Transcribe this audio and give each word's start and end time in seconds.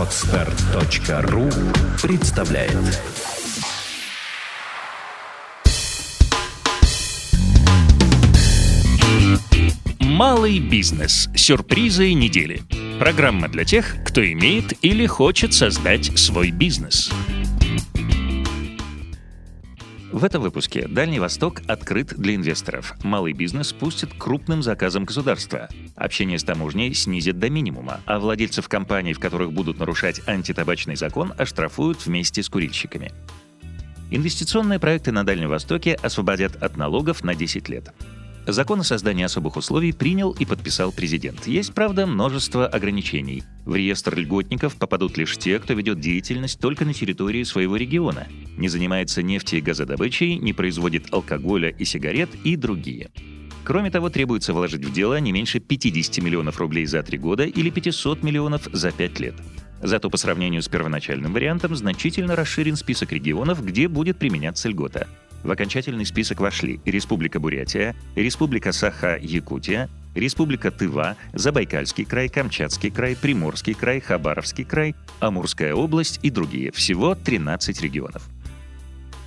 Отстар.ру 0.00 1.50
представляет 2.00 2.72
Малый 10.00 10.58
бизнес. 10.58 11.28
Сюрпризы 11.36 12.14
недели. 12.14 12.62
Программа 12.98 13.48
для 13.48 13.66
тех, 13.66 13.96
кто 14.06 14.24
имеет 14.24 14.72
или 14.82 15.04
хочет 15.04 15.52
создать 15.52 16.18
свой 16.18 16.50
бизнес. 16.50 17.12
В 20.12 20.24
этом 20.24 20.42
выпуске 20.42 20.88
Дальний 20.88 21.20
Восток 21.20 21.62
открыт 21.68 22.14
для 22.16 22.34
инвесторов. 22.34 22.94
Малый 23.04 23.32
бизнес 23.32 23.72
пустит 23.72 24.12
крупным 24.12 24.60
заказам 24.60 25.04
государства. 25.04 25.68
Общение 25.94 26.36
с 26.36 26.42
таможней 26.42 26.92
снизит 26.94 27.38
до 27.38 27.48
минимума, 27.48 28.00
а 28.06 28.18
владельцев 28.18 28.68
компаний, 28.68 29.12
в 29.12 29.20
которых 29.20 29.52
будут 29.52 29.78
нарушать 29.78 30.20
антитабачный 30.26 30.96
закон, 30.96 31.32
оштрафуют 31.38 32.04
вместе 32.04 32.42
с 32.42 32.48
курильщиками. 32.48 33.12
Инвестиционные 34.10 34.80
проекты 34.80 35.12
на 35.12 35.22
Дальнем 35.22 35.48
Востоке 35.48 35.94
освободят 35.94 36.60
от 36.60 36.76
налогов 36.76 37.22
на 37.22 37.36
10 37.36 37.68
лет. 37.68 37.94
Закон 38.52 38.80
о 38.80 38.84
создании 38.84 39.24
особых 39.24 39.56
условий 39.56 39.92
принял 39.92 40.32
и 40.32 40.44
подписал 40.44 40.90
президент. 40.90 41.46
Есть, 41.46 41.72
правда, 41.72 42.04
множество 42.04 42.66
ограничений. 42.66 43.44
В 43.64 43.76
реестр 43.76 44.18
льготников 44.18 44.74
попадут 44.74 45.16
лишь 45.16 45.36
те, 45.38 45.60
кто 45.60 45.74
ведет 45.74 46.00
деятельность 46.00 46.58
только 46.58 46.84
на 46.84 46.92
территории 46.92 47.44
своего 47.44 47.76
региона, 47.76 48.26
не 48.56 48.68
занимается 48.68 49.22
нефти 49.22 49.56
и 49.56 49.60
газодобычей, 49.60 50.36
не 50.36 50.52
производит 50.52 51.12
алкоголя 51.12 51.68
и 51.68 51.84
сигарет 51.84 52.30
и 52.42 52.56
другие. 52.56 53.10
Кроме 53.62 53.90
того, 53.90 54.10
требуется 54.10 54.52
вложить 54.52 54.84
в 54.84 54.92
дело 54.92 55.20
не 55.20 55.30
меньше 55.30 55.60
50 55.60 56.18
миллионов 56.18 56.58
рублей 56.58 56.86
за 56.86 57.04
три 57.04 57.18
года 57.18 57.44
или 57.44 57.70
500 57.70 58.24
миллионов 58.24 58.68
за 58.72 58.90
пять 58.90 59.20
лет. 59.20 59.34
Зато 59.80 60.10
по 60.10 60.16
сравнению 60.16 60.62
с 60.62 60.68
первоначальным 60.68 61.32
вариантом 61.32 61.76
значительно 61.76 62.34
расширен 62.34 62.74
список 62.74 63.12
регионов, 63.12 63.64
где 63.64 63.86
будет 63.86 64.18
применяться 64.18 64.68
льгота. 64.68 65.06
В 65.42 65.50
окончательный 65.50 66.04
список 66.04 66.40
вошли 66.40 66.80
Республика 66.84 67.40
Бурятия, 67.40 67.94
Республика 68.14 68.72
Саха-Якутия, 68.72 69.88
Республика 70.14 70.70
Тыва, 70.70 71.16
Забайкальский 71.32 72.04
край, 72.04 72.28
Камчатский 72.28 72.90
край, 72.90 73.16
Приморский 73.16 73.74
край, 73.74 74.00
Хабаровский 74.00 74.64
край, 74.64 74.94
Амурская 75.20 75.74
область 75.74 76.20
и 76.22 76.30
другие. 76.30 76.72
Всего 76.72 77.14
13 77.14 77.80
регионов. 77.80 78.28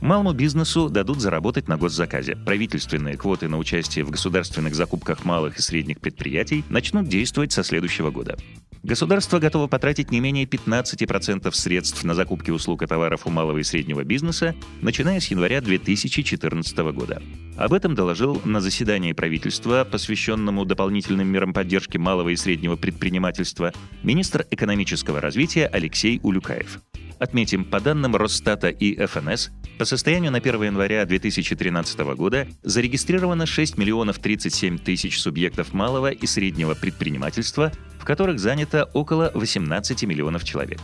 Малому 0.00 0.34
бизнесу 0.34 0.90
дадут 0.90 1.20
заработать 1.20 1.68
на 1.68 1.78
госзаказе. 1.78 2.36
Правительственные 2.36 3.16
квоты 3.16 3.48
на 3.48 3.56
участие 3.56 4.04
в 4.04 4.10
государственных 4.10 4.74
закупках 4.74 5.24
малых 5.24 5.58
и 5.58 5.62
средних 5.62 6.00
предприятий 6.00 6.64
начнут 6.68 7.08
действовать 7.08 7.52
со 7.52 7.64
следующего 7.64 8.10
года. 8.10 8.36
Государство 8.82 9.38
готово 9.38 9.66
потратить 9.66 10.10
не 10.10 10.20
менее 10.20 10.44
15% 10.44 11.50
средств 11.52 12.04
на 12.04 12.14
закупки 12.14 12.50
услуг 12.50 12.82
и 12.82 12.86
товаров 12.86 13.26
у 13.26 13.30
малого 13.30 13.58
и 13.58 13.62
среднего 13.62 14.04
бизнеса, 14.04 14.54
начиная 14.80 15.20
с 15.20 15.26
января 15.28 15.60
2014 15.60 16.78
года. 16.92 17.22
Об 17.56 17.72
этом 17.72 17.94
доложил 17.94 18.40
на 18.44 18.60
заседании 18.60 19.12
правительства, 19.12 19.86
посвященному 19.90 20.64
дополнительным 20.64 21.28
мерам 21.28 21.52
поддержки 21.52 21.96
малого 21.96 22.28
и 22.28 22.36
среднего 22.36 22.76
предпринимательства, 22.76 23.72
министр 24.02 24.46
экономического 24.50 25.20
развития 25.20 25.66
Алексей 25.66 26.20
Улюкаев. 26.22 26.80
Отметим, 27.18 27.64
по 27.64 27.80
данным 27.80 28.14
Росстата 28.14 28.68
и 28.68 28.94
ФНС, 29.06 29.50
по 29.78 29.84
состоянию 29.84 30.30
на 30.30 30.38
1 30.38 30.62
января 30.64 31.04
2013 31.04 31.98
года 32.14 32.46
зарегистрировано 32.62 33.46
6 33.46 33.78
миллионов 33.78 34.18
37 34.18 34.78
тысяч 34.78 35.20
субъектов 35.20 35.72
малого 35.72 36.10
и 36.10 36.26
среднего 36.26 36.74
предпринимательства, 36.74 37.72
в 37.98 38.04
которых 38.04 38.38
занято 38.38 38.84
около 38.92 39.30
18 39.34 40.04
миллионов 40.04 40.44
человек. 40.44 40.80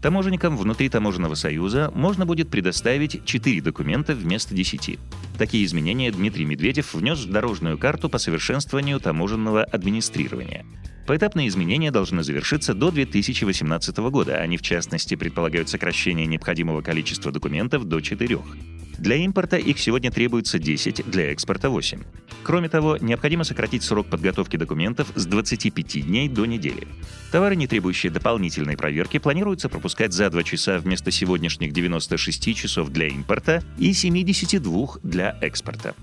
Таможенникам 0.00 0.56
внутри 0.56 0.88
Таможенного 0.88 1.34
союза 1.34 1.90
можно 1.92 2.24
будет 2.24 2.50
предоставить 2.50 3.24
4 3.24 3.60
документа 3.62 4.14
вместо 4.14 4.54
10. 4.54 4.98
Такие 5.36 5.64
изменения 5.64 6.12
Дмитрий 6.12 6.44
Медведев 6.44 6.94
внес 6.94 7.18
в 7.18 7.30
дорожную 7.30 7.78
карту 7.78 8.08
по 8.08 8.18
совершенствованию 8.18 9.00
таможенного 9.00 9.64
администрирования. 9.64 10.64
Поэтапные 11.08 11.48
изменения 11.48 11.90
должны 11.90 12.22
завершиться 12.22 12.74
до 12.74 12.92
2018 12.92 13.96
года. 14.10 14.36
Они, 14.36 14.56
в 14.56 14.62
частности, 14.62 15.16
предполагают 15.16 15.68
сокращение 15.68 16.26
необходимого 16.26 16.80
количества 16.80 17.32
документов 17.32 17.84
до 17.84 18.00
4. 18.00 18.38
Для 18.98 19.14
импорта 19.16 19.56
их 19.56 19.78
сегодня 19.78 20.10
требуется 20.10 20.58
10, 20.58 21.08
для 21.08 21.30
экспорта 21.30 21.70
8. 21.70 22.02
Кроме 22.42 22.68
того, 22.68 22.96
необходимо 22.96 23.44
сократить 23.44 23.84
срок 23.84 24.08
подготовки 24.08 24.56
документов 24.56 25.12
с 25.14 25.24
25 25.24 26.06
дней 26.06 26.28
до 26.28 26.46
недели. 26.46 26.88
Товары, 27.30 27.54
не 27.54 27.68
требующие 27.68 28.10
дополнительной 28.10 28.76
проверки, 28.76 29.18
планируется 29.18 29.68
пропускать 29.68 30.12
за 30.12 30.30
2 30.30 30.42
часа 30.42 30.78
вместо 30.78 31.12
сегодняшних 31.12 31.72
96 31.72 32.56
часов 32.56 32.88
для 32.88 33.06
импорта 33.06 33.62
и 33.78 33.92
72 33.92 34.98
для 35.02 35.38
экспорта. 35.40 35.94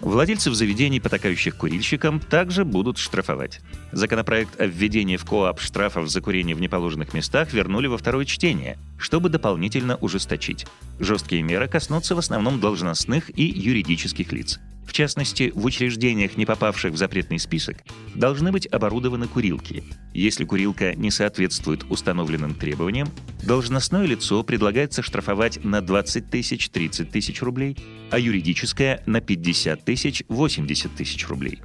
Владельцев 0.00 0.54
заведений, 0.54 0.98
потакающих 0.98 1.56
курильщикам, 1.56 2.20
также 2.20 2.64
будут 2.64 2.96
штрафовать. 2.96 3.60
Законопроект 3.92 4.58
о 4.58 4.66
введении 4.66 5.16
в 5.16 5.24
КОАП 5.24 5.60
штрафов 5.60 6.08
за 6.08 6.20
курение 6.22 6.56
в 6.56 6.60
неположенных 6.60 7.12
местах 7.12 7.52
вернули 7.52 7.86
во 7.86 7.98
второе 7.98 8.24
чтение, 8.24 8.78
чтобы 8.98 9.28
дополнительно 9.28 9.96
ужесточить. 9.96 10.66
Жесткие 10.98 11.42
меры 11.42 11.68
коснутся 11.68 12.14
в 12.14 12.18
основном 12.18 12.60
должностных 12.60 13.36
и 13.38 13.44
юридических 13.44 14.32
лиц. 14.32 14.58
В 14.90 14.92
частности, 14.92 15.52
в 15.54 15.66
учреждениях, 15.66 16.36
не 16.36 16.44
попавших 16.44 16.94
в 16.94 16.96
запретный 16.96 17.38
список, 17.38 17.76
должны 18.16 18.50
быть 18.50 18.66
оборудованы 18.66 19.28
курилки. 19.28 19.84
Если 20.12 20.44
курилка 20.44 20.96
не 20.96 21.12
соответствует 21.12 21.84
установленным 21.88 22.56
требованиям, 22.56 23.08
должностное 23.44 24.04
лицо 24.04 24.42
предлагается 24.42 25.02
штрафовать 25.02 25.62
на 25.62 25.80
20 25.80 26.28
тысяч 26.28 26.70
30 26.70 27.08
тысяч 27.08 27.40
рублей, 27.40 27.78
а 28.10 28.18
юридическое— 28.18 29.00
на 29.06 29.20
50 29.20 29.84
тысяч 29.84 30.24
80 30.26 30.92
тысяч 30.96 31.28
рублей. 31.28 31.60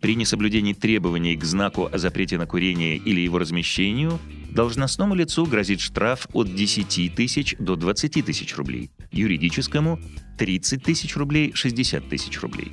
При 0.00 0.14
несоблюдении 0.14 0.72
требований 0.72 1.36
к 1.36 1.44
знаку 1.44 1.86
о 1.92 1.98
запрете 1.98 2.38
на 2.38 2.46
курение 2.46 2.96
или 2.96 3.20
его 3.20 3.38
размещению 3.38 4.18
должностному 4.50 5.14
лицу 5.14 5.44
грозит 5.44 5.80
штраф 5.80 6.26
от 6.32 6.54
10 6.54 7.14
тысяч 7.14 7.54
до 7.58 7.76
20 7.76 8.24
тысяч 8.24 8.56
рублей, 8.56 8.90
юридическому 9.12 10.00
30 10.40 10.82
тысяч 10.82 11.16
рублей, 11.18 11.52
60 11.54 12.08
тысяч 12.08 12.40
рублей. 12.40 12.72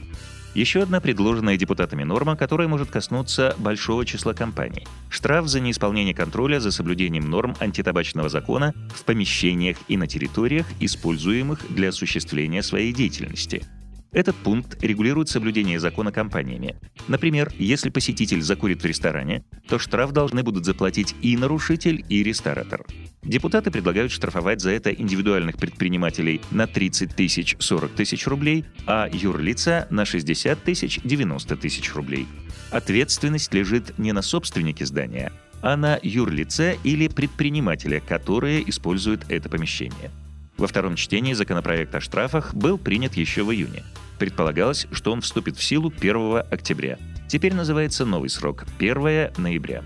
Еще 0.55 0.81
одна 0.81 1.01
предложенная 1.01 1.57
депутатами 1.57 2.03
норма, 2.03 2.37
которая 2.37 2.69
может 2.69 2.89
коснуться 2.89 3.55
большого 3.57 4.05
числа 4.05 4.31
компаний. 4.31 4.87
Штраф 5.09 5.47
за 5.47 5.59
неисполнение 5.59 6.15
контроля 6.15 6.61
за 6.61 6.71
соблюдением 6.71 7.29
норм 7.29 7.57
антитабачного 7.59 8.29
закона 8.29 8.73
в 8.95 9.03
помещениях 9.03 9.75
и 9.89 9.97
на 9.97 10.07
территориях, 10.07 10.65
используемых 10.79 11.59
для 11.69 11.89
осуществления 11.89 12.63
своей 12.63 12.93
деятельности– 12.93 13.65
этот 14.17 14.35
пункт 14.35 14.83
регулирует 14.83 15.29
соблюдение 15.29 15.79
закона 15.79 16.11
компаниями. 16.11 16.75
Например, 17.07 17.53
если 17.59 17.91
посетитель 17.91 18.41
закурит 18.41 18.81
в 18.81 18.85
ресторане, 18.85 19.43
то 19.69 19.77
штраф 19.77 20.11
должны 20.11 20.41
будут 20.41 20.65
заплатить 20.65 21.15
и 21.21 21.37
нарушитель, 21.37 22.03
и 22.09 22.23
ресторатор. 22.23 22.83
Депутаты 23.21 23.69
предлагают 23.69 24.11
штрафовать 24.11 24.59
за 24.59 24.71
это 24.71 24.91
индивидуальных 24.91 25.57
предпринимателей 25.57 26.41
на 26.49 26.65
30 26.65 27.15
тысяч 27.15 27.55
40 27.59 27.91
тысяч 27.91 28.25
рублей, 28.25 28.65
а 28.87 29.07
юрлица 29.07 29.85
на 29.91 30.03
60 30.03 30.63
тысяч 30.63 30.99
90 31.03 31.55
тысяч 31.57 31.93
рублей. 31.93 32.25
Ответственность 32.71 33.53
лежит 33.53 33.99
не 33.99 34.13
на 34.13 34.23
собственнике 34.23 34.87
здания, 34.87 35.31
а 35.61 35.77
на 35.77 35.99
юрлице 36.01 36.79
или 36.83 37.07
предпринимателя, 37.07 37.99
которые 37.99 38.67
используют 38.67 39.25
это 39.29 39.47
помещение. 39.47 40.09
Во 40.57 40.67
втором 40.67 40.95
чтении 40.95 41.33
законопроект 41.33 41.93
о 41.93 42.01
штрафах 42.01 42.53
был 42.55 42.77
принят 42.77 43.15
еще 43.15 43.43
в 43.43 43.51
июне. 43.51 43.83
Предполагалось, 44.17 44.87
что 44.91 45.11
он 45.11 45.21
вступит 45.21 45.57
в 45.57 45.63
силу 45.63 45.93
1 45.95 46.43
октября. 46.49 46.97
Теперь 47.27 47.53
называется 47.53 48.05
новый 48.05 48.29
срок– 48.29 48.65
1 48.79 49.33
ноября. 49.37 49.83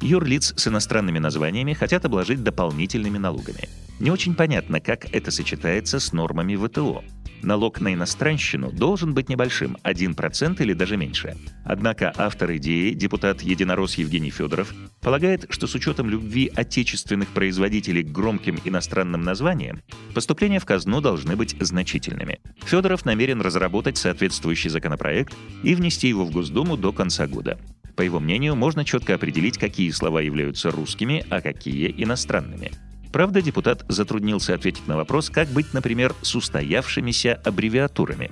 Юрлиц 0.00 0.52
с 0.56 0.68
иностранными 0.68 1.18
названиями 1.18 1.72
хотят 1.72 2.04
обложить 2.04 2.44
дополнительными 2.44 3.16
налогами. 3.18 3.68
Не 3.98 4.10
очень 4.10 4.34
понятно, 4.34 4.80
как 4.80 5.12
это 5.12 5.30
сочетается 5.30 5.98
с 5.98 6.12
нормами 6.12 6.54
ВТО. 6.54 7.02
Налог 7.42 7.80
на 7.80 7.94
иностранщину 7.94 8.72
должен 8.72 9.14
быть 9.14 9.28
небольшим, 9.28 9.76
1% 9.84 10.60
или 10.60 10.72
даже 10.72 10.96
меньше. 10.96 11.36
Однако 11.64 12.12
автор 12.16 12.56
идеи, 12.56 12.90
депутат 12.90 13.42
Единорос 13.42 13.94
Евгений 13.94 14.30
Федоров, 14.30 14.74
полагает, 15.00 15.46
что 15.50 15.66
с 15.66 15.74
учетом 15.74 16.10
любви 16.10 16.50
отечественных 16.54 17.28
производителей 17.28 18.02
к 18.02 18.10
громким 18.10 18.58
иностранным 18.64 19.22
названиям, 19.22 19.80
поступления 20.14 20.58
в 20.58 20.66
казну 20.66 21.00
должны 21.00 21.36
быть 21.36 21.56
значительными. 21.60 22.40
Федоров 22.64 23.04
намерен 23.04 23.40
разработать 23.40 23.98
соответствующий 23.98 24.70
законопроект 24.70 25.34
и 25.62 25.74
внести 25.74 26.08
его 26.08 26.24
в 26.24 26.30
Госдуму 26.30 26.76
до 26.76 26.92
конца 26.92 27.26
года. 27.26 27.58
По 27.96 28.02
его 28.02 28.20
мнению, 28.20 28.54
можно 28.54 28.84
четко 28.84 29.14
определить, 29.14 29.58
какие 29.58 29.90
слова 29.90 30.20
являются 30.20 30.70
русскими, 30.70 31.24
а 31.30 31.40
какие 31.40 31.92
иностранными. 31.96 32.70
Правда, 33.12 33.42
депутат 33.42 33.84
затруднился 33.88 34.54
ответить 34.54 34.86
на 34.86 34.96
вопрос, 34.96 35.30
как 35.30 35.48
быть, 35.48 35.72
например, 35.72 36.14
с 36.22 36.34
устоявшимися 36.34 37.40
аббревиатурами. 37.44 38.30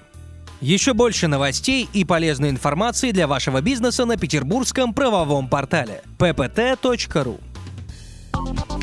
Еще 0.60 0.94
больше 0.94 1.28
новостей 1.28 1.88
и 1.92 2.04
полезной 2.04 2.50
информации 2.50 3.10
для 3.10 3.26
вашего 3.26 3.60
бизнеса 3.60 4.06
на 4.06 4.16
петербургском 4.16 4.94
правовом 4.94 5.48
портале 5.48 6.02
ppt.ru 6.18 7.40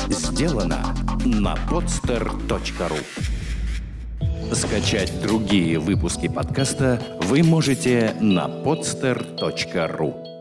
сделано 0.08 0.94
на 1.24 1.54
podster.ru 1.68 3.00
Скачать 4.54 5.20
другие 5.22 5.78
выпуски 5.78 6.28
подкаста 6.28 7.02
вы 7.22 7.42
можете 7.42 8.14
на 8.20 8.46
podster.ru 8.46 10.33